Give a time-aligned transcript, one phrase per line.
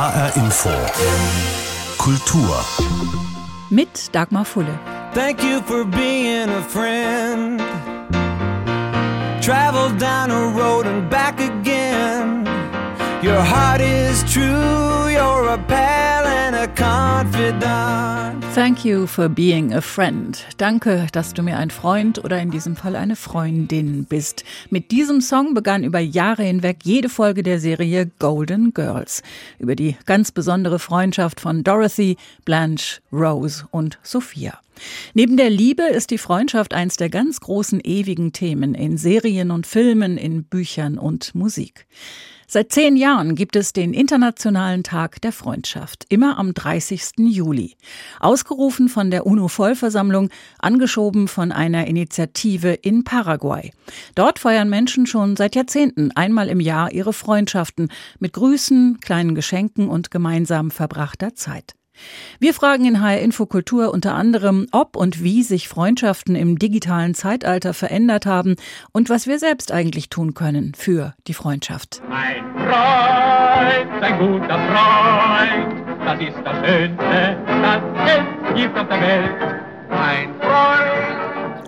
[0.00, 0.70] HR Info.
[1.98, 2.64] Kultur.
[3.68, 4.78] Mit Dagmar Fulle.
[5.12, 7.60] Thank you for being a friend.
[9.42, 12.46] Travel down a road and back again.
[13.22, 16.29] Your heart is true, you're a pal.
[18.54, 20.44] Thank you for being a friend.
[20.56, 24.44] Danke, dass du mir ein Freund oder in diesem Fall eine Freundin bist.
[24.70, 29.22] Mit diesem Song begann über Jahre hinweg jede Folge der Serie Golden Girls.
[29.58, 34.58] Über die ganz besondere Freundschaft von Dorothy, Blanche, Rose und Sophia.
[35.14, 39.66] Neben der Liebe ist die Freundschaft eins der ganz großen ewigen Themen in Serien und
[39.66, 41.86] Filmen, in Büchern und Musik.
[42.52, 47.12] Seit zehn Jahren gibt es den Internationalen Tag der Freundschaft, immer am 30.
[47.18, 47.76] Juli.
[48.18, 53.70] Ausgerufen von der UNO-Vollversammlung, angeschoben von einer Initiative in Paraguay.
[54.16, 59.88] Dort feiern Menschen schon seit Jahrzehnten einmal im Jahr ihre Freundschaften mit Grüßen, kleinen Geschenken
[59.88, 61.76] und gemeinsam verbrachter Zeit.
[62.38, 67.74] Wir fragen in HR Infokultur unter anderem, ob und wie sich Freundschaften im digitalen Zeitalter
[67.74, 68.56] verändert haben
[68.92, 72.02] und was wir selbst eigentlich tun können für die Freundschaft.
[72.10, 79.30] Ein Freund, ein guter Freund, das ist das Schönste, das es gibt auf der Welt.
[79.90, 81.09] Ein Freund.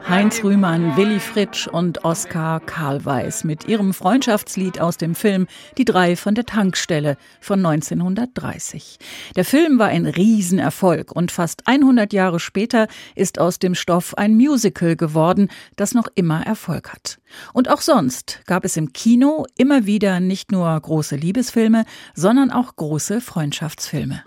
[0.08, 5.46] Heinz Rühmann, Willi Fritsch und Oskar Karlweis mit ihrem Freundschaftslied aus dem Film
[5.78, 8.98] Die drei von der Tankstelle von 1930.
[9.36, 14.34] Der Film war ein Riesenerfolg und fast 100 Jahre später ist aus dem Stoff ein
[14.34, 17.18] Musical geworden, das noch immer Erfolg hat.
[17.52, 22.74] Und auch sonst gab es im Kino immer wieder nicht nur große Liebesfilme, sondern auch
[22.76, 24.24] große Freundschaftsfilme.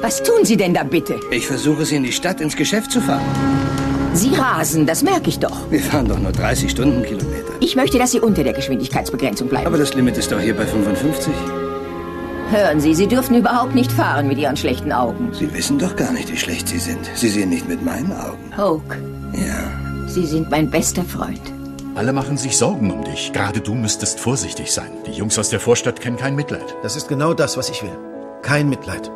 [0.00, 1.18] Was tun Sie denn da bitte?
[1.30, 3.95] Ich versuche sie in die Stadt ins Geschäft zu fahren.
[4.16, 5.70] Sie rasen, das merke ich doch.
[5.70, 7.52] Wir fahren doch nur 30 Stundenkilometer.
[7.60, 9.66] Ich möchte, dass Sie unter der Geschwindigkeitsbegrenzung bleiben.
[9.66, 11.32] Aber das Limit ist doch hier bei 55.
[12.50, 15.30] Hören Sie, Sie dürfen überhaupt nicht fahren mit Ihren schlechten Augen.
[15.32, 17.10] Sie wissen doch gar nicht, wie schlecht Sie sind.
[17.14, 18.52] Sie sehen nicht mit meinen Augen.
[18.56, 18.96] Hoke,
[19.34, 20.08] Ja.
[20.08, 21.40] Sie sind mein bester Freund.
[21.94, 23.32] Alle machen sich Sorgen um dich.
[23.32, 24.90] Gerade du müsstest vorsichtig sein.
[25.06, 26.74] Die Jungs aus der Vorstadt kennen kein Mitleid.
[26.82, 27.98] Das ist genau das, was ich will.
[28.42, 29.10] Kein Mitleid.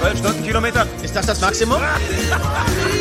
[0.00, 0.86] 12 Stundenkilometer.
[1.02, 1.78] Ist das das Maximum?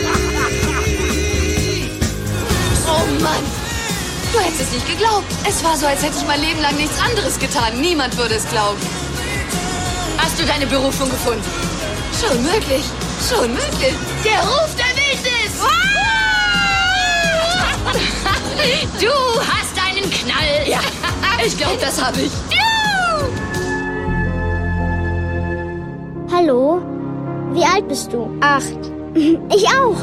[4.60, 5.26] hättest es nicht geglaubt.
[5.48, 7.80] Es war so, als hätte ich mein Leben lang nichts anderes getan.
[7.80, 8.80] Niemand würde es glauben.
[10.18, 11.44] Hast du deine Berufung gefunden?
[12.20, 12.84] Schon möglich.
[13.30, 13.96] Schon möglich.
[14.24, 15.60] Der Ruf der Wildnis!
[19.00, 20.68] Du hast einen Knall.
[20.68, 20.82] Ja,
[21.46, 22.32] ich glaube, das habe ich.
[26.32, 26.82] Hallo?
[27.54, 28.30] Wie alt bist du?
[28.42, 28.92] Acht.
[29.16, 29.96] Ich auch.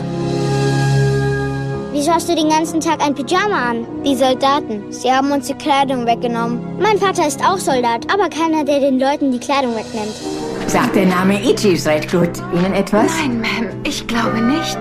[1.97, 3.87] Wieso hast du den ganzen Tag ein Pyjama an?
[4.05, 4.93] Die Soldaten.
[4.93, 6.79] Sie haben uns die Kleidung weggenommen.
[6.79, 10.13] Mein Vater ist auch Soldat, aber keiner, der den Leuten die Kleidung wegnimmt.
[10.67, 12.29] Sagt der Name Ichis recht gut.
[12.53, 13.11] Ihnen etwas?
[13.19, 14.77] Nein, Ma'am, ich glaube nicht.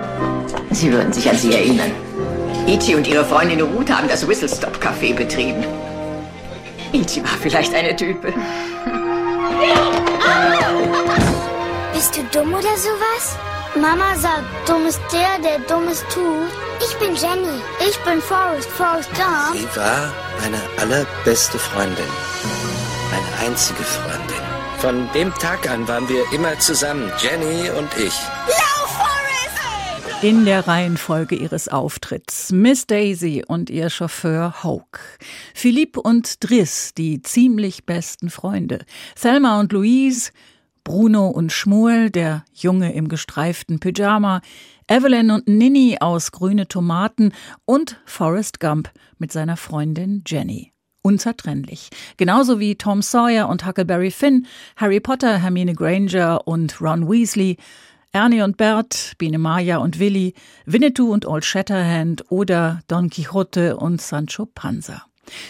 [0.71, 1.91] Sie würden sich an sie erinnern.
[2.67, 5.63] Ichi und ihre Freundin Ruth haben das Whistle Stop Café betrieben.
[6.91, 8.33] Ichi war vielleicht eine Type.
[11.93, 13.37] Bist du dumm oder sowas?
[13.81, 16.50] Mama sagt, dumm ist der, der Dummes tut.
[16.80, 17.62] Ich bin Jenny.
[17.88, 19.53] Ich bin Forrest, Forrest Gump.
[19.53, 22.06] Sie war meine allerbeste Freundin.
[23.12, 24.44] Meine einzige Freundin.
[24.78, 28.13] Von dem Tag an waren wir immer zusammen, Jenny und ich.
[28.47, 30.24] Lauf, Forrest!
[30.24, 35.02] In der Reihenfolge ihres Auftritts Miss Daisy und ihr Chauffeur Hoke.
[35.53, 38.86] Philippe und Driss, die ziemlich besten Freunde.
[39.22, 40.31] Thelma und Louise,
[40.85, 44.41] Bruno und Schmuel, der Junge im gestreiften Pyjama,
[44.88, 47.34] Evelyn und Ninny aus Grüne Tomaten
[47.66, 50.72] und Forrest Gump mit seiner Freundin Jenny.
[51.01, 51.90] Unzertrennlich.
[52.18, 54.45] Genauso wie Tom Sawyer und Huckleberry Finn,
[54.75, 57.57] Harry Potter, Hermine Granger und Ron Weasley,
[58.12, 60.35] Ernie und Bert, Biene Maya und Willi,
[60.66, 65.03] Winnetou und Old Shatterhand oder Don Quixote und Sancho Panza.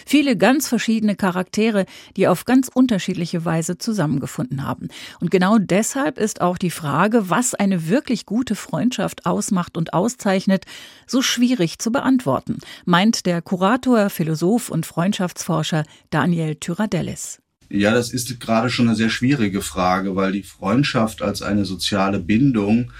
[0.04, 4.88] Viele ganz verschiedene Charaktere, die auf ganz unterschiedliche Weise zusammengefunden haben.
[5.20, 10.64] Und genau deshalb ist auch die Frage, was eine wirklich gute Freundschaft ausmacht und auszeichnet,
[11.06, 17.40] so schwierig zu beantworten, meint der Kurator, Philosoph und Freundschaftsforscher Daniel Tyradellis.
[17.68, 22.20] Ja, das ist gerade schon eine sehr schwierige Frage, weil die Freundschaft als eine soziale
[22.20, 22.92] Bindung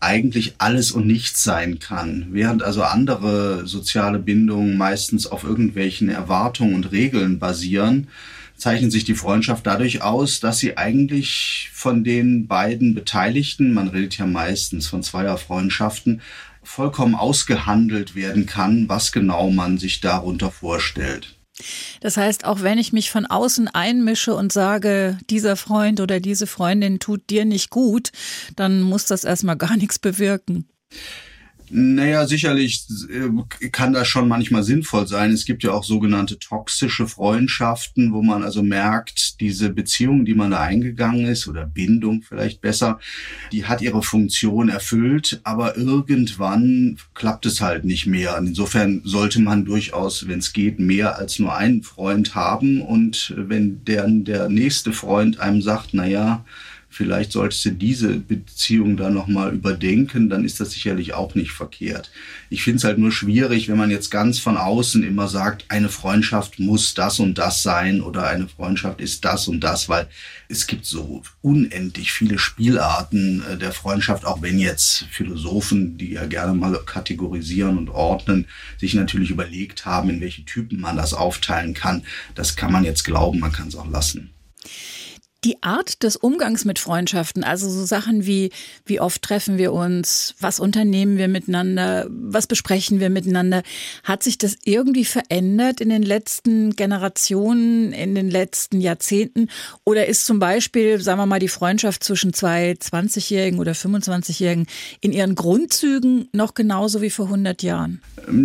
[0.00, 2.28] eigentlich alles und nichts sein kann.
[2.30, 8.08] Während also andere soziale Bindungen meistens auf irgendwelchen Erwartungen und Regeln basieren,
[8.56, 14.18] zeichnet sich die Freundschaft dadurch aus, dass sie eigentlich von den beiden Beteiligten, man redet
[14.18, 16.20] ja meistens von Zweierfreundschaften,
[16.62, 21.39] vollkommen ausgehandelt werden kann, was genau man sich darunter vorstellt.
[22.00, 26.46] Das heißt, auch wenn ich mich von außen einmische und sage, dieser Freund oder diese
[26.46, 28.10] Freundin tut dir nicht gut,
[28.56, 30.68] dann muss das erstmal gar nichts bewirken.
[31.72, 35.30] Naja, sicherlich äh, kann das schon manchmal sinnvoll sein.
[35.30, 40.50] Es gibt ja auch sogenannte toxische Freundschaften, wo man also merkt, diese Beziehung, die man
[40.50, 42.98] da eingegangen ist, oder Bindung vielleicht besser,
[43.52, 48.36] die hat ihre Funktion erfüllt, aber irgendwann klappt es halt nicht mehr.
[48.36, 52.82] Insofern sollte man durchaus, wenn es geht, mehr als nur einen Freund haben.
[52.82, 56.44] Und wenn der, der nächste Freund einem sagt, na ja,
[56.90, 62.10] vielleicht solltest du diese Beziehung da nochmal überdenken, dann ist das sicherlich auch nicht verkehrt.
[62.50, 65.88] Ich finde es halt nur schwierig, wenn man jetzt ganz von außen immer sagt, eine
[65.88, 70.08] Freundschaft muss das und das sein oder eine Freundschaft ist das und das, weil
[70.48, 76.26] es gibt so unendlich viele Spielarten äh, der Freundschaft, auch wenn jetzt Philosophen, die ja
[76.26, 78.46] gerne mal kategorisieren und ordnen,
[78.78, 82.02] sich natürlich überlegt haben, in welche Typen man das aufteilen kann.
[82.34, 84.30] Das kann man jetzt glauben, man kann es auch lassen.
[85.42, 88.50] Die Art des Umgangs mit Freundschaften, also so Sachen wie,
[88.84, 93.62] wie oft treffen wir uns, was unternehmen wir miteinander, was besprechen wir miteinander,
[94.04, 99.48] hat sich das irgendwie verändert in den letzten Generationen, in den letzten Jahrzehnten?
[99.84, 104.66] Oder ist zum Beispiel, sagen wir mal, die Freundschaft zwischen zwei 20-Jährigen oder 25-Jährigen
[105.00, 108.02] in ihren Grundzügen noch genauso wie vor 100 Jahren?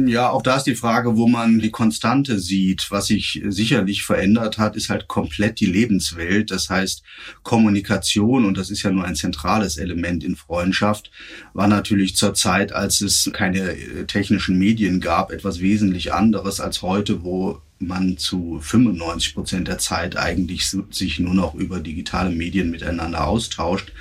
[0.07, 2.87] Ja, auch da ist die Frage, wo man die Konstante sieht.
[2.89, 6.51] Was sich sicherlich verändert hat, ist halt komplett die Lebenswelt.
[6.51, 7.03] Das heißt, heißt,
[7.43, 11.11] Kommunikation, und das ist ja nur ein zentrales Element in Freundschaft,
[11.53, 16.81] war natürlich zur Zeit, als es keine äh, technischen Medien gab, etwas wesentlich anderes als
[16.81, 22.71] heute, wo man zu 95 Prozent der Zeit eigentlich sich nur noch über digitale Medien
[22.71, 23.91] miteinander austauscht.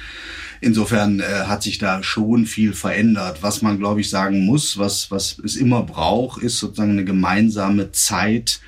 [0.61, 3.43] Insofern äh, hat sich da schon viel verändert.
[3.43, 7.91] Was man, glaube ich, sagen muss, was, was es immer braucht, ist sozusagen eine gemeinsame
[7.93, 8.61] Zeit,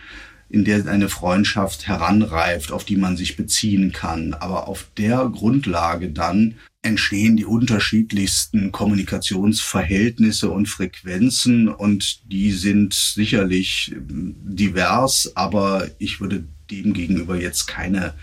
[0.49, 4.35] in der eine Freundschaft heranreift, auf die man sich beziehen kann.
[4.35, 13.93] Aber auf der Grundlage dann entstehen die unterschiedlichsten Kommunikationsverhältnisse und Frequenzen und die sind sicherlich
[13.97, 18.15] divers, aber ich würde dem gegenüber jetzt keine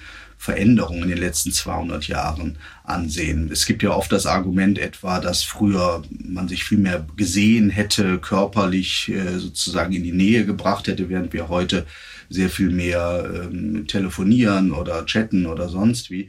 [0.43, 3.49] Veränderung in den letzten 200 Jahren ansehen.
[3.49, 8.17] Es gibt ja oft das Argument etwa, dass früher man sich viel mehr gesehen hätte,
[8.17, 11.85] körperlich äh, sozusagen in die Nähe gebracht hätte, während wir heute
[12.29, 16.27] sehr viel mehr ähm, telefonieren oder chatten oder sonst wie.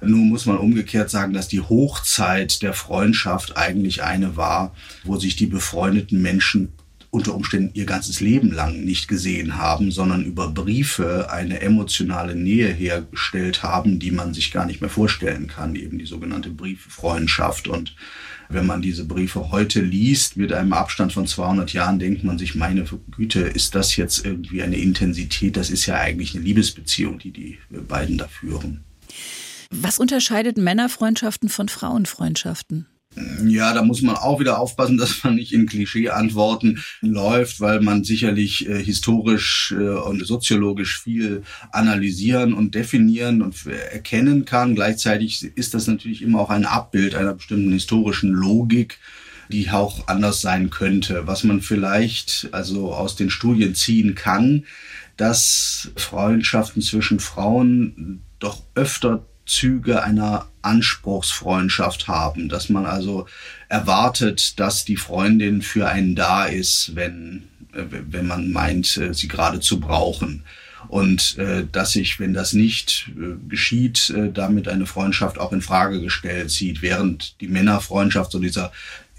[0.00, 5.34] Nun muss man umgekehrt sagen, dass die Hochzeit der Freundschaft eigentlich eine war, wo sich
[5.34, 6.68] die befreundeten Menschen
[7.10, 12.68] unter Umständen ihr ganzes Leben lang nicht gesehen haben, sondern über Briefe eine emotionale Nähe
[12.72, 17.68] hergestellt haben, die man sich gar nicht mehr vorstellen kann, eben die sogenannte Brieffreundschaft.
[17.68, 17.94] Und
[18.48, 22.54] wenn man diese Briefe heute liest, mit einem Abstand von 200 Jahren, denkt man sich,
[22.54, 25.56] meine Güte, ist das jetzt irgendwie eine Intensität?
[25.56, 28.84] Das ist ja eigentlich eine Liebesbeziehung, die die beiden da führen.
[29.70, 32.86] Was unterscheidet Männerfreundschaften von Frauenfreundschaften?
[33.46, 38.04] Ja, da muss man auch wieder aufpassen, dass man nicht in Klischee-Antworten läuft, weil man
[38.04, 41.42] sicherlich äh, historisch äh, und soziologisch viel
[41.72, 44.74] analysieren und definieren und erkennen kann.
[44.74, 48.98] Gleichzeitig ist das natürlich immer auch ein Abbild einer bestimmten historischen Logik,
[49.48, 51.26] die auch anders sein könnte.
[51.26, 54.64] Was man vielleicht also aus den Studien ziehen kann,
[55.16, 63.26] dass Freundschaften zwischen Frauen doch öfter Züge einer Anspruchsfreundschaft haben, dass man also
[63.68, 69.28] erwartet, dass die Freundin für einen da ist, wenn, äh, wenn man meint, äh, sie
[69.28, 70.44] gerade zu brauchen.
[70.88, 75.62] Und äh, dass sich, wenn das nicht äh, geschieht, äh, damit eine Freundschaft auch in
[75.62, 78.72] Frage gestellt sieht, während die Männerfreundschaft so dieser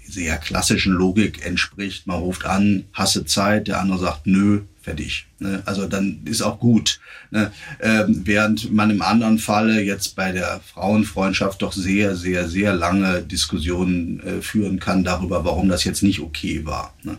[0.08, 2.06] sehr klassischen Logik entspricht.
[2.06, 5.26] Man ruft an, hasse Zeit, der andere sagt, nö, fertig.
[5.38, 5.62] Ne?
[5.66, 7.00] Also dann ist auch gut.
[7.30, 7.52] Ne?
[7.80, 13.22] Ähm, während man im anderen Falle jetzt bei der Frauenfreundschaft doch sehr, sehr, sehr lange
[13.22, 16.94] Diskussionen äh, führen kann darüber, warum das jetzt nicht okay war.
[17.02, 17.18] Ne?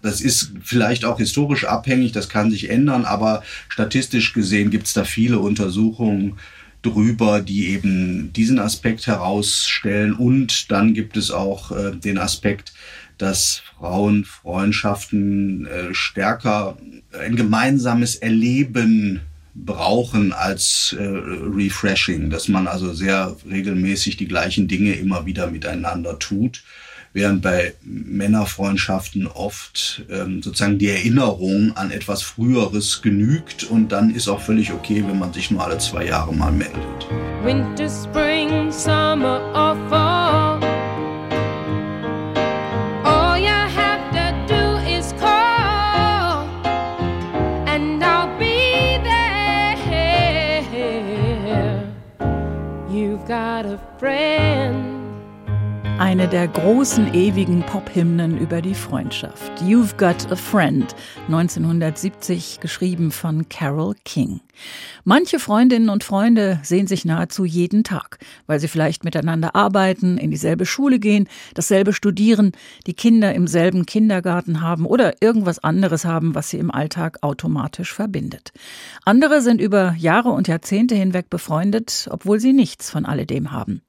[0.00, 4.92] Das ist vielleicht auch historisch abhängig, das kann sich ändern, aber statistisch gesehen gibt es
[4.92, 6.38] da viele Untersuchungen
[6.82, 10.14] drüber, die eben diesen Aspekt herausstellen.
[10.14, 12.72] Und dann gibt es auch äh, den Aspekt,
[13.18, 16.78] dass Frauen Freundschaften äh, stärker
[17.18, 19.20] ein gemeinsames Erleben
[19.54, 26.18] brauchen als äh, Refreshing, dass man also sehr regelmäßig die gleichen Dinge immer wieder miteinander
[26.18, 26.62] tut,
[27.12, 34.28] während bei Männerfreundschaften oft ähm, sozusagen die Erinnerung an etwas Früheres genügt und dann ist
[34.28, 37.08] auch völlig okay, wenn man sich nur alle zwei Jahre mal meldet.
[37.42, 39.76] Winter, Spring, Summer or
[55.98, 59.50] Eine der großen ewigen Pop-Hymnen über die Freundschaft.
[59.62, 60.94] You've Got a Friend,
[61.26, 64.40] 1970 geschrieben von Carol King.
[65.04, 70.30] Manche Freundinnen und Freunde sehen sich nahezu jeden Tag, weil sie vielleicht miteinander arbeiten, in
[70.30, 72.52] dieselbe Schule gehen, dasselbe studieren,
[72.86, 77.92] die Kinder im selben Kindergarten haben oder irgendwas anderes haben, was sie im Alltag automatisch
[77.92, 78.52] verbindet.
[79.04, 83.82] Andere sind über Jahre und Jahrzehnte hinweg befreundet, obwohl sie nichts von alledem haben.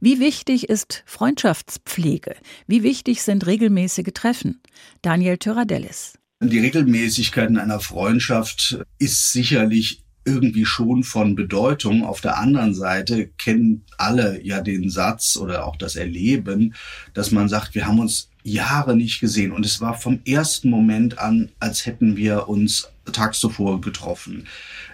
[0.00, 2.36] Wie wichtig ist Freundschaftspflege?
[2.66, 4.60] Wie wichtig sind regelmäßige Treffen?
[5.02, 6.14] Daniel Tyradellis.
[6.40, 12.04] Die Regelmäßigkeit in einer Freundschaft ist sicherlich irgendwie schon von Bedeutung.
[12.04, 16.74] Auf der anderen Seite kennen alle ja den Satz oder auch das Erleben,
[17.14, 21.18] dass man sagt, wir haben uns Jahre nicht gesehen und es war vom ersten Moment
[21.18, 24.46] an, als hätten wir uns tags zuvor getroffen.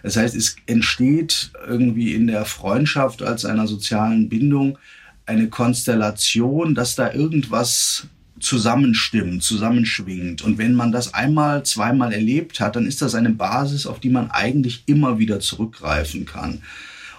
[0.03, 4.79] Das heißt, es entsteht irgendwie in der Freundschaft als einer sozialen Bindung
[5.27, 8.07] eine Konstellation, dass da irgendwas
[8.41, 10.43] zusammenstimmt, zusammenschwingt.
[10.43, 14.11] Und wenn man das einmal, zweimal erlebt hat, dann ist das eine Basis, auf die
[14.11, 16.63] man eigentlich immer wieder zurückgreifen kann.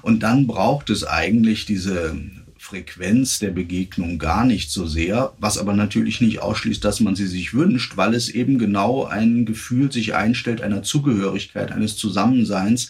[0.02, 2.16] Und dann braucht es eigentlich diese
[2.70, 7.26] Frequenz der Begegnung gar nicht so sehr, was aber natürlich nicht ausschließt, dass man sie
[7.26, 12.90] sich wünscht, weil es eben genau ein Gefühl sich einstellt einer Zugehörigkeit, eines Zusammenseins,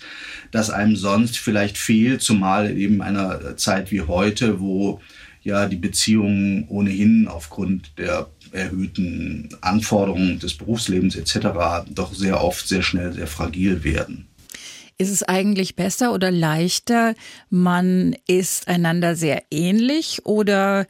[0.52, 5.02] das einem sonst vielleicht fehlt, zumal eben einer Zeit wie heute, wo
[5.44, 11.86] ja die Beziehungen ohnehin aufgrund der erhöhten Anforderungen des Berufslebens etc.
[11.90, 14.28] doch sehr oft sehr schnell sehr fragil werden.
[14.98, 17.16] Ist es eigentlich besser oder leichter,
[17.50, 20.88] man ist einander sehr ähnlich oder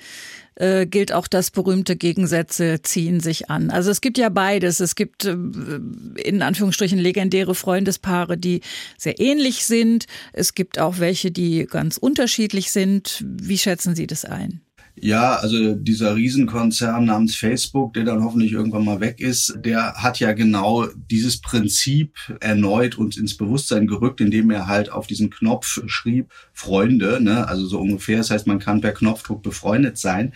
[0.60, 3.72] äh, gilt auch das berühmte Gegensätze ziehen sich an.
[3.72, 4.80] Also es gibt ja beides.
[4.80, 5.36] Es gibt äh,
[6.24, 8.62] in Anführungsstrichen legendäre Freundespaare, die
[8.98, 10.06] sehr ähnlich sind.
[10.34, 13.24] Es gibt auch welche, die ganz unterschiedlich sind.
[13.26, 14.62] Wie schätzen Sie das ein?
[15.02, 20.20] Ja, also dieser Riesenkonzern namens Facebook, der dann hoffentlich irgendwann mal weg ist, der hat
[20.20, 25.82] ja genau dieses Prinzip erneut uns ins Bewusstsein gerückt, indem er halt auf diesen Knopf
[25.88, 27.48] schrieb, Freunde, ne?
[27.48, 28.18] also so ungefähr.
[28.18, 30.34] Das heißt, man kann per Knopfdruck befreundet sein.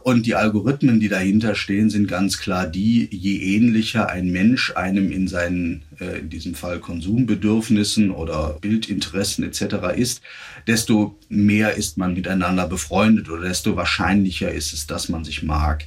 [0.00, 5.10] Und die Algorithmen, die dahinter stehen, sind ganz klar die, je ähnlicher ein Mensch einem
[5.10, 9.96] in seinen, in diesem Fall Konsumbedürfnissen oder Bildinteressen etc.
[9.96, 10.22] ist,
[10.66, 15.84] desto mehr ist man miteinander befreundet oder desto wahrscheinlicher ist es, dass man sich mag.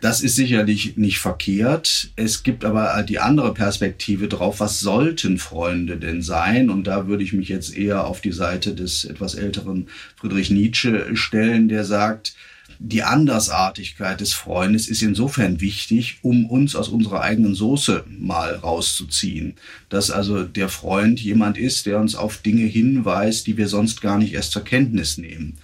[0.00, 2.10] Das ist sicherlich nicht verkehrt.
[2.14, 6.70] Es gibt aber die andere Perspektive drauf, was sollten Freunde denn sein?
[6.70, 11.16] Und da würde ich mich jetzt eher auf die Seite des etwas älteren Friedrich Nietzsche
[11.16, 12.34] stellen, der sagt,
[12.80, 19.54] die Andersartigkeit des Freundes ist insofern wichtig, um uns aus unserer eigenen Soße mal rauszuziehen.
[19.88, 24.18] Dass also der Freund jemand ist, der uns auf Dinge hinweist, die wir sonst gar
[24.18, 25.58] nicht erst zur Kenntnis nehmen.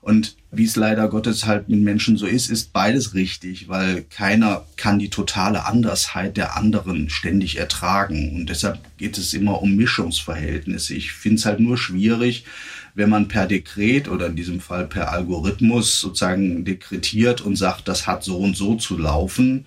[0.00, 4.64] Und wie es leider Gottes halt mit Menschen so ist, ist beides richtig, weil keiner
[4.76, 8.34] kann die totale Andersheit der anderen ständig ertragen.
[8.34, 10.94] Und deshalb geht es immer um Mischungsverhältnisse.
[10.94, 12.44] Ich finde es halt nur schwierig,
[12.94, 18.06] wenn man per Dekret oder in diesem Fall per Algorithmus sozusagen dekretiert und sagt, das
[18.06, 19.64] hat so und so zu laufen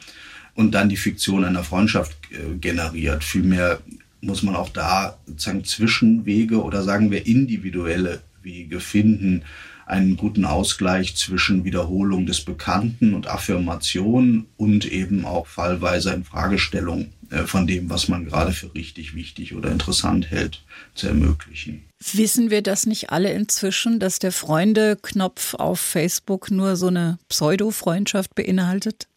[0.56, 3.24] und dann die Fiktion einer Freundschaft äh, generiert.
[3.24, 3.80] Vielmehr
[4.22, 9.44] muss man auch da sozusagen Zwischenwege oder sagen wir individuelle Wege finden,
[9.86, 17.14] einen guten Ausgleich zwischen Wiederholung des Bekannten und Affirmation und eben auch fallweise in Fragestellung
[17.30, 20.64] äh, von dem, was man gerade für richtig, wichtig oder interessant hält,
[20.96, 21.84] zu ermöglichen.
[22.14, 28.36] Wissen wir das nicht alle inzwischen, dass der Freunde-Knopf auf Facebook nur so eine Pseudo-Freundschaft
[28.36, 29.08] beinhaltet?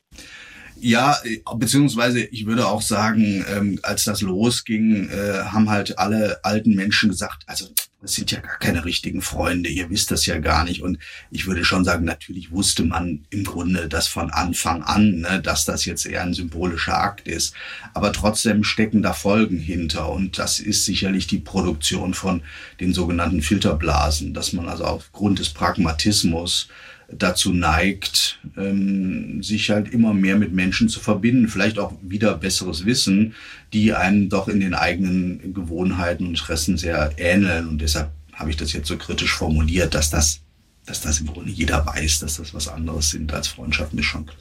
[0.80, 1.18] Ja,
[1.56, 7.08] beziehungsweise ich würde auch sagen, ähm, als das losging, äh, haben halt alle alten Menschen
[7.08, 7.66] gesagt, also
[8.06, 10.82] das sind ja gar keine richtigen Freunde, ihr wisst das ja gar nicht.
[10.82, 10.98] Und
[11.30, 15.64] ich würde schon sagen, natürlich wusste man im Grunde das von Anfang an, ne, dass
[15.64, 17.54] das jetzt eher ein symbolischer Akt ist.
[17.94, 20.10] Aber trotzdem stecken da Folgen hinter.
[20.10, 22.42] Und das ist sicherlich die Produktion von
[22.80, 26.68] den sogenannten Filterblasen, dass man also aufgrund des Pragmatismus
[27.08, 32.84] dazu neigt, ähm, sich halt immer mehr mit Menschen zu verbinden, vielleicht auch wieder besseres
[32.84, 33.34] Wissen,
[33.72, 37.68] die einem doch in den eigenen Gewohnheiten und Interessen sehr ähneln.
[37.68, 40.40] Und deshalb habe ich das jetzt so kritisch formuliert, dass das,
[40.84, 44.26] dass das im Grunde jeder weiß, dass das was anderes sind als Freundschaften, ist schon
[44.26, 44.38] klar.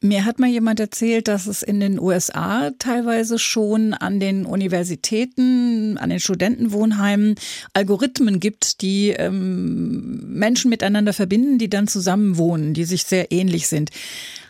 [0.00, 5.98] Mir hat mal jemand erzählt, dass es in den USA teilweise schon an den Universitäten,
[5.98, 7.34] an den Studentenwohnheimen
[7.72, 13.66] Algorithmen gibt, die ähm, Menschen miteinander verbinden, die dann zusammen wohnen, die sich sehr ähnlich
[13.66, 13.90] sind.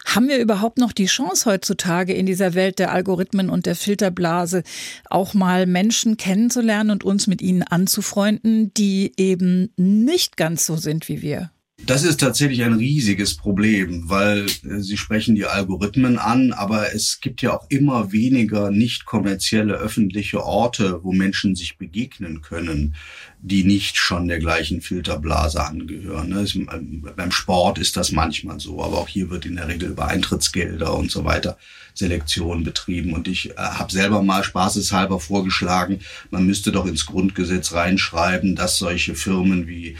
[0.05, 4.65] Haben wir überhaupt noch die Chance heutzutage in dieser Welt der Algorithmen und der Filterblase
[5.09, 11.09] auch mal Menschen kennenzulernen und uns mit ihnen anzufreunden, die eben nicht ganz so sind
[11.09, 11.51] wie wir?
[11.87, 17.21] Das ist tatsächlich ein riesiges Problem, weil äh, Sie sprechen die Algorithmen an, aber es
[17.21, 22.95] gibt ja auch immer weniger nicht kommerzielle öffentliche Orte, wo Menschen sich begegnen können,
[23.41, 26.33] die nicht schon der gleichen Filterblase angehören.
[26.33, 30.09] Ähm, beim Sport ist das manchmal so, aber auch hier wird in der Regel über
[30.09, 31.57] Eintrittsgelder und so weiter
[31.95, 33.13] Selektion betrieben.
[33.13, 38.79] Und ich äh, habe selber mal spaßeshalber vorgeschlagen, man müsste doch ins Grundgesetz reinschreiben, dass
[38.79, 39.97] solche Firmen wie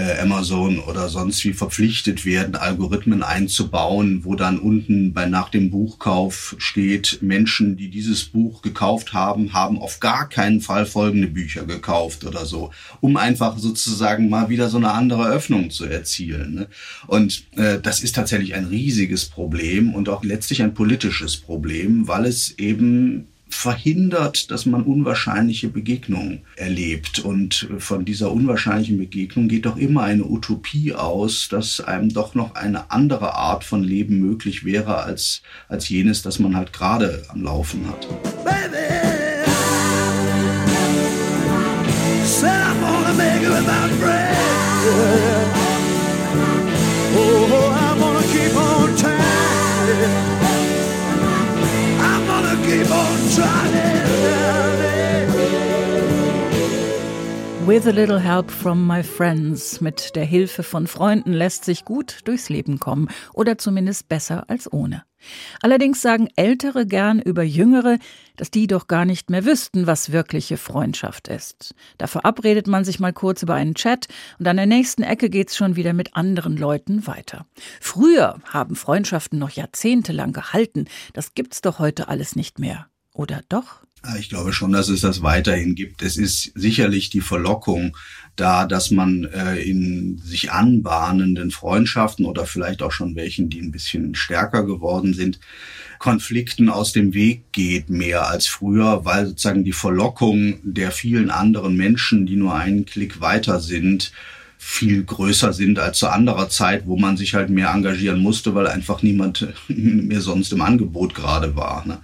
[0.00, 6.54] Amazon oder sonst wie verpflichtet werden, Algorithmen einzubauen, wo dann unten bei nach dem Buchkauf
[6.58, 12.24] steht, Menschen, die dieses Buch gekauft haben, haben auf gar keinen Fall folgende Bücher gekauft
[12.24, 12.70] oder so,
[13.00, 16.54] um einfach sozusagen mal wieder so eine andere Öffnung zu erzielen.
[16.54, 16.68] Ne?
[17.06, 22.26] Und äh, das ist tatsächlich ein riesiges Problem und auch letztlich ein politisches Problem, weil
[22.26, 27.20] es eben verhindert, dass man unwahrscheinliche Begegnungen erlebt.
[27.20, 32.54] Und von dieser unwahrscheinlichen Begegnung geht doch immer eine Utopie aus, dass einem doch noch
[32.54, 37.42] eine andere Art von Leben möglich wäre als, als jenes, das man halt gerade am
[37.42, 38.08] Laufen hat.
[38.44, 39.02] Baby,
[57.64, 59.80] With a little help from my friends.
[59.80, 64.70] Mit der Hilfe von Freunden lässt sich gut durchs Leben kommen oder zumindest besser als
[64.70, 65.04] ohne.
[65.62, 67.98] Allerdings sagen Ältere gern über Jüngere,
[68.36, 71.74] dass die doch gar nicht mehr wüssten, was wirkliche Freundschaft ist.
[71.96, 74.08] Da verabredet man sich mal kurz über einen Chat
[74.38, 77.46] und an der nächsten Ecke geht's schon wieder mit anderen Leuten weiter.
[77.80, 80.84] Früher haben Freundschaften noch jahrzehntelang gehalten.
[81.14, 82.88] Das gibt's doch heute alles nicht mehr.
[83.12, 83.82] Oder doch?
[84.18, 86.02] Ich glaube schon, dass es das weiterhin gibt.
[86.02, 87.96] Es ist sicherlich die Verlockung
[88.34, 93.70] da, dass man äh, in sich anbahnenden Freundschaften oder vielleicht auch schon welchen, die ein
[93.70, 95.38] bisschen stärker geworden sind,
[96.00, 101.76] Konflikten aus dem Weg geht mehr als früher, weil sozusagen die Verlockung der vielen anderen
[101.76, 104.10] Menschen, die nur einen Klick weiter sind,
[104.64, 108.68] viel größer sind als zu anderer Zeit, wo man sich halt mehr engagieren musste, weil
[108.68, 111.84] einfach niemand mehr sonst im Angebot gerade war.
[111.84, 111.98] Ne?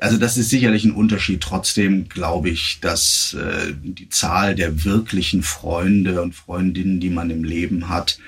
[0.00, 1.42] Also das ist sicherlich ein Unterschied.
[1.42, 7.44] Trotzdem glaube ich, dass äh, die Zahl der wirklichen Freunde und Freundinnen, die man im
[7.44, 8.18] Leben hat,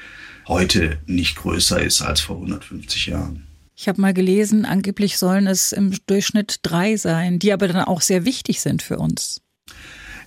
[0.46, 3.46] heute nicht größer ist als vor 150 Jahren.
[3.74, 8.02] Ich habe mal gelesen, angeblich sollen es im Durchschnitt drei sein, die aber dann auch
[8.02, 9.40] sehr wichtig sind für uns.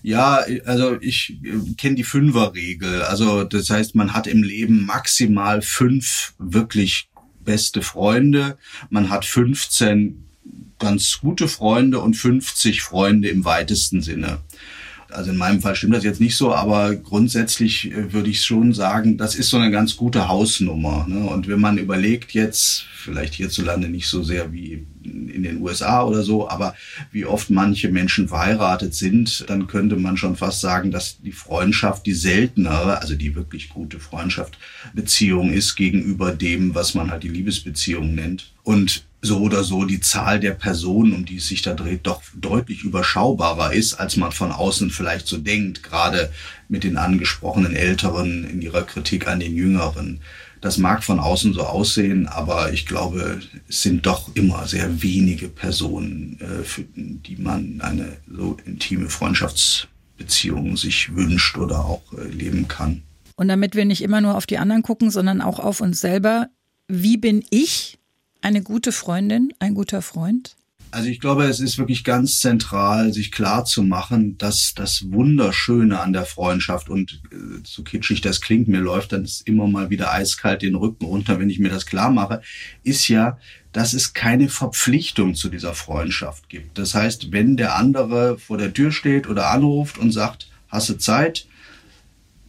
[0.04, 3.04] Ja, also ich äh, kenne die Fünferregel.
[3.04, 8.58] Also das heißt, man hat im Leben maximal fünf wirklich beste Freunde.
[8.90, 10.26] Man hat 15
[10.78, 14.40] ganz gute Freunde und 50 Freunde im weitesten Sinne.
[15.10, 18.74] Also in meinem Fall stimmt das jetzt nicht so, aber grundsätzlich äh, würde ich schon
[18.74, 21.06] sagen, das ist so eine ganz gute Hausnummer.
[21.08, 21.20] Ne?
[21.20, 24.86] Und wenn man überlegt jetzt, vielleicht hierzulande nicht so sehr wie
[25.34, 26.76] in den USA oder so, aber
[27.12, 32.06] wie oft manche Menschen verheiratet sind, dann könnte man schon fast sagen, dass die Freundschaft
[32.06, 34.58] die seltenere, also die wirklich gute Freundschaft,
[34.94, 38.54] Beziehung ist gegenüber dem, was man halt die Liebesbeziehung nennt.
[38.64, 42.22] Und so oder so die Zahl der Personen, um die es sich da dreht, doch
[42.36, 46.30] deutlich überschaubarer ist, als man von außen vielleicht so denkt, gerade
[46.68, 50.20] mit den angesprochenen Älteren in ihrer Kritik an den Jüngeren.
[50.64, 55.50] Das mag von außen so aussehen, aber ich glaube, es sind doch immer sehr wenige
[55.50, 62.70] Personen, äh, für die man eine so intime Freundschaftsbeziehung sich wünscht oder auch äh, leben
[62.70, 63.04] kann.
[63.36, 66.48] Und damit wir nicht immer nur auf die anderen gucken, sondern auch auf uns selber,
[66.88, 68.00] wie bin ich
[68.40, 70.56] eine gute Freundin, ein guter Freund?
[70.94, 76.00] Also ich glaube, es ist wirklich ganz zentral, sich klar zu machen, dass das Wunderschöne
[76.00, 80.14] an der Freundschaft und äh, so kitschig das klingt, mir läuft dann immer mal wieder
[80.14, 82.44] eiskalt den Rücken runter, wenn ich mir das klar mache,
[82.84, 83.40] ist ja,
[83.72, 86.78] dass es keine Verpflichtung zu dieser Freundschaft gibt.
[86.78, 91.00] Das heißt, wenn der andere vor der Tür steht oder anruft und sagt, hast du
[91.00, 91.48] Zeit,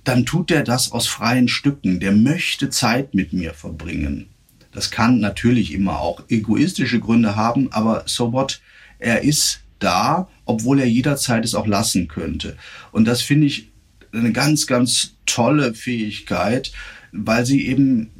[0.05, 1.99] dann tut er das aus freien Stücken.
[1.99, 4.34] Der möchte Zeit mit mir verbringen.
[4.75, 8.61] Das kann natürlich immer auch egoistische Gründe haben, aber so what?
[8.99, 12.57] Er ist da, obwohl er jederzeit es auch lassen könnte.
[12.93, 13.71] Und das finde ich
[14.13, 16.73] eine ganz, ganz tolle Fähigkeit,
[17.13, 18.11] weil sie eben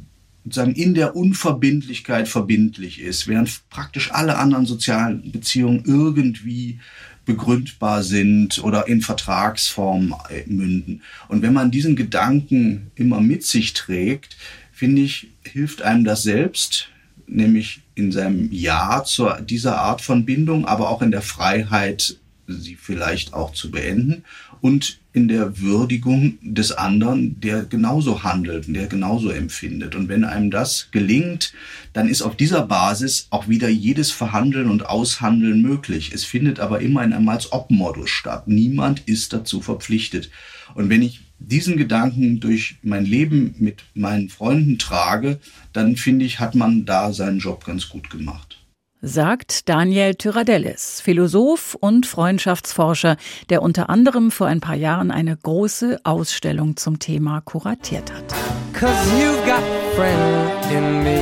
[0.43, 6.79] sozusagen in der Unverbindlichkeit verbindlich ist, während praktisch alle anderen sozialen Beziehungen irgendwie
[7.25, 11.01] begründbar sind oder in Vertragsform äh, münden.
[11.27, 14.37] Und wenn man diesen Gedanken immer mit sich trägt,
[14.75, 16.89] finde ich, hilft einem das selbst
[17.27, 22.75] nämlich in seinem Ja zu dieser Art von Bindung, aber auch in der Freiheit, sie
[22.75, 24.23] vielleicht auch zu beenden
[24.61, 29.95] und in der Würdigung des anderen, der genauso handelt, der genauso empfindet.
[29.95, 31.53] Und wenn einem das gelingt,
[31.93, 36.11] dann ist auf dieser Basis auch wieder jedes Verhandeln und Aushandeln möglich.
[36.13, 38.47] Es findet aber immer in einem Als-Ob-Modus statt.
[38.47, 40.29] Niemand ist dazu verpflichtet.
[40.75, 45.39] Und wenn ich diesen Gedanken durch mein Leben mit meinen Freunden trage,
[45.73, 48.65] dann finde ich, hat man da seinen Job ganz gut gemacht
[49.05, 53.17] sagt Daniel Tyradellis, Philosoph und Freundschaftsforscher,
[53.49, 58.33] der unter anderem vor ein paar Jahren eine große Ausstellung zum Thema kuratiert hat.
[58.73, 61.21] Cause you've got a friend in me.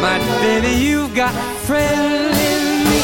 [0.00, 2.98] My baby, you've got a friend in me.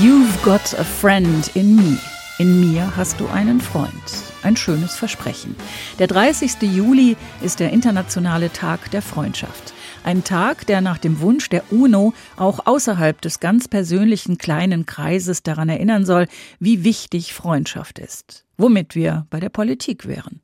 [0.00, 1.98] You've got a friend in me.
[2.40, 3.90] In mir hast du einen Freund.
[4.44, 5.56] Ein schönes Versprechen.
[5.98, 6.62] Der 30.
[6.62, 9.74] Juli ist der internationale Tag der Freundschaft.
[10.04, 15.42] Ein Tag, der nach dem Wunsch der UNO auch außerhalb des ganz persönlichen kleinen Kreises
[15.42, 16.28] daran erinnern soll,
[16.60, 18.44] wie wichtig Freundschaft ist.
[18.56, 20.40] Womit wir bei der Politik wären.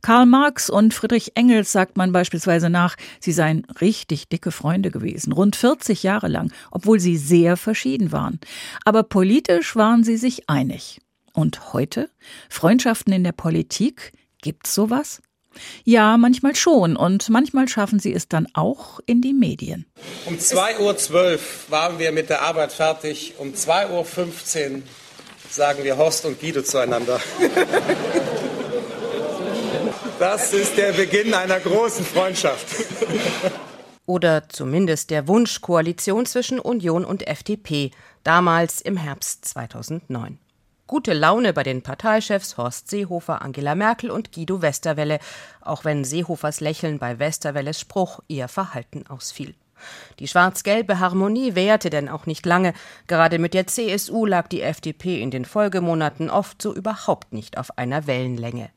[0.00, 5.30] Karl Marx und Friedrich Engels sagt man beispielsweise nach, sie seien richtig dicke Freunde gewesen,
[5.32, 8.40] rund 40 Jahre lang, obwohl sie sehr verschieden waren.
[8.86, 11.02] Aber politisch waren sie sich einig.
[11.34, 12.08] Und heute?
[12.48, 14.12] Freundschaften in der Politik?
[14.40, 15.20] Gibt's sowas?
[15.84, 16.96] Ja, manchmal schon.
[16.96, 19.84] Und manchmal schaffen sie es dann auch in die Medien.
[20.26, 23.34] Um 2.12 Uhr waren wir mit der Arbeit fertig.
[23.38, 24.82] Um 2.15 Uhr
[25.50, 27.20] sagen wir Horst und Guido zueinander.
[30.18, 32.66] Das ist der Beginn einer großen Freundschaft.
[34.06, 37.90] Oder zumindest der Wunschkoalition zwischen Union und FDP,
[38.22, 40.38] damals im Herbst 2009.
[40.86, 45.18] Gute Laune bei den Parteichefs Horst Seehofer, Angela Merkel und Guido Westerwelle,
[45.62, 49.54] auch wenn Seehofers Lächeln bei Westerwelles Spruch eher verhalten ausfiel.
[50.18, 52.74] Die schwarz-gelbe Harmonie währte denn auch nicht lange.
[53.06, 57.78] Gerade mit der CSU lag die FDP in den Folgemonaten oft so überhaupt nicht auf
[57.78, 58.68] einer Wellenlänge.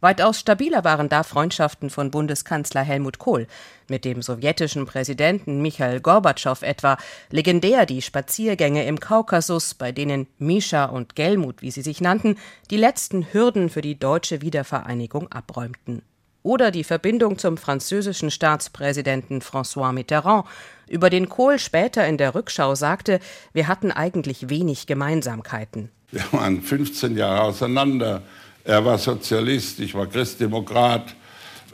[0.00, 3.46] Weitaus stabiler waren da Freundschaften von Bundeskanzler Helmut Kohl
[3.88, 6.96] mit dem sowjetischen Präsidenten Michail Gorbatschow etwa,
[7.30, 12.36] legendär die Spaziergänge im Kaukasus, bei denen Mischa und Gelmut, wie sie sich nannten,
[12.70, 16.02] die letzten Hürden für die deutsche Wiedervereinigung abräumten.
[16.42, 20.46] Oder die Verbindung zum französischen Staatspräsidenten François Mitterrand,
[20.88, 23.18] über den Kohl später in der Rückschau sagte,
[23.52, 25.90] wir hatten eigentlich wenig Gemeinsamkeiten.
[26.12, 28.22] Wir waren 15 Jahre auseinander.
[28.66, 31.14] Er war Sozialist, ich war Christdemokrat.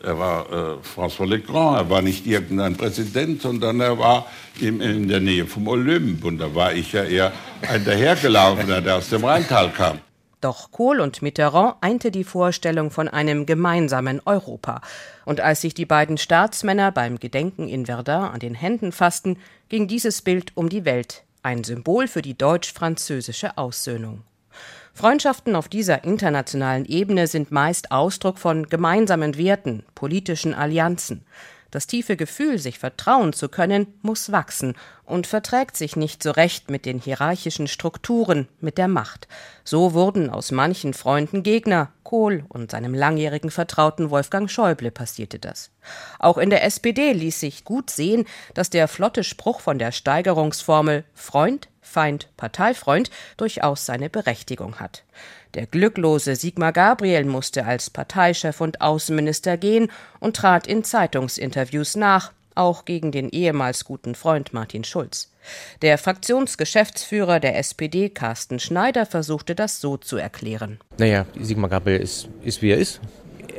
[0.02, 4.26] Er war äh, François Legrand, er war nicht irgendein Präsident, sondern er war
[4.61, 6.24] in, in der Nähe vom Olymp.
[6.24, 7.33] Und da war ich ja eher
[7.66, 10.00] ein Dahergelaufener, der aus dem Rheintal kam.
[10.42, 14.83] Doch Kohl und Mitterrand einte die Vorstellung von einem gemeinsamen Europa.
[15.24, 19.87] Und als sich die beiden Staatsmänner beim Gedenken in Verdun an den Händen fassten, ging
[19.87, 24.24] dieses Bild um die Welt, ein Symbol für die deutsch-französische Aussöhnung.
[24.95, 31.25] Freundschaften auf dieser internationalen Ebene sind meist Ausdruck von gemeinsamen Werten, politischen Allianzen.
[31.73, 34.75] Das tiefe Gefühl, sich vertrauen zu können, muss wachsen
[35.07, 39.27] und verträgt sich nicht so recht mit den hierarchischen Strukturen, mit der Macht.
[39.65, 41.91] So wurden aus manchen Freunden Gegner.
[42.05, 45.71] Kohl und seinem langjährigen Vertrauten Wolfgang Schäuble passierte das.
[46.19, 51.05] Auch in der SPD ließ sich gut sehen, dass der flotte Spruch von der Steigerungsformel
[51.15, 55.05] Freund, Feind, Parteifreund durchaus seine Berechtigung hat.
[55.55, 62.33] Der glücklose Sigmar Gabriel musste als Parteichef und Außenminister gehen und trat in Zeitungsinterviews nach,
[62.55, 65.31] auch gegen den ehemals guten Freund Martin Schulz.
[65.83, 70.79] Der Fraktionsgeschäftsführer der SPD, Carsten Schneider, versuchte das so zu erklären.
[70.99, 73.01] Naja, Sigmar Gabriel ist, ist wie er ist.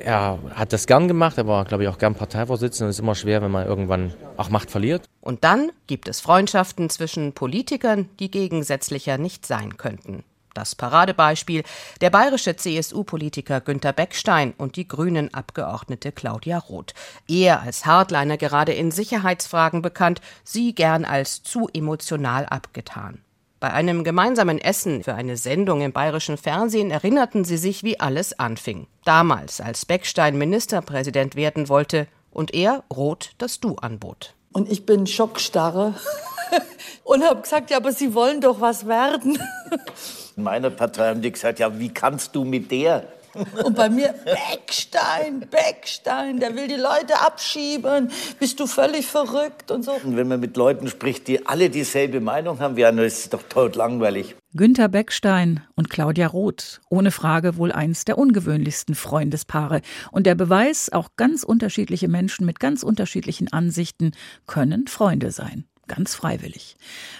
[0.03, 2.89] Er hat das gern gemacht, er war, glaube ich, auch gern Parteivorsitzender.
[2.89, 5.05] Es ist immer schwer, wenn man irgendwann auch Macht verliert.
[5.21, 10.25] Und dann gibt es Freundschaften zwischen Politikern, die gegensätzlicher nicht sein könnten.
[10.53, 11.63] Das Paradebeispiel
[12.01, 16.93] der bayerische CSU-Politiker Günter Beckstein und die grünen Abgeordnete Claudia Roth.
[17.29, 23.21] Er als Hardliner gerade in Sicherheitsfragen bekannt, sie gern als zu emotional abgetan.
[23.63, 28.37] Bei einem gemeinsamen Essen für eine Sendung im bayerischen Fernsehen erinnerten sie sich, wie alles
[28.37, 28.87] anfing.
[29.05, 34.33] Damals, als Beckstein Ministerpräsident werden wollte und er Roth das Du anbot.
[34.51, 35.93] Und ich bin schockstarre
[37.05, 39.39] und habe gesagt, ja, aber Sie wollen doch was werden.
[40.35, 43.07] In meiner Partei haben die gesagt, ja, wie kannst du mit der?
[43.63, 48.11] Und bei mir Beckstein, Beckstein, der will die Leute abschieben.
[48.39, 49.93] Bist du völlig verrückt und so.
[50.03, 53.29] Und wenn man mit Leuten spricht, die alle dieselbe Meinung haben, ja, dann ist es
[53.29, 54.35] doch tot langweilig.
[54.55, 59.81] Günter Beckstein und Claudia Roth, ohne Frage wohl eins der ungewöhnlichsten Freundespaare.
[60.11, 64.11] Und der Beweis, auch ganz unterschiedliche Menschen mit ganz unterschiedlichen Ansichten
[64.45, 66.75] können Freunde sein ganz freiwillig.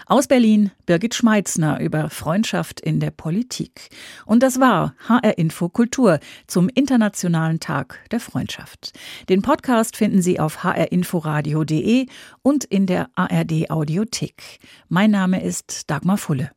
[0.07, 3.89] Aus Berlin Birgit Schmeitzner über Freundschaft in der Politik.
[4.25, 8.93] Und das war HR Info Kultur zum Internationalen Tag der Freundschaft.
[9.29, 12.07] Den Podcast finden Sie auf hrinforadio.de
[12.41, 14.59] und in der ARD Audiothek.
[14.89, 16.49] Mein Name ist Dagmar Fulle.